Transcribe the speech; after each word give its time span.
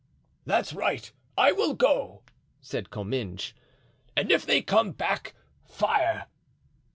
"That's 0.47 0.73
right. 0.73 1.11
I 1.37 1.51
will 1.51 1.75
go," 1.75 2.23
said 2.59 2.89
Comminges; 2.89 3.53
"and 4.17 4.31
if 4.31 4.47
they 4.47 4.63
come 4.63 4.93
back, 4.93 5.35
fire!" 5.63 6.25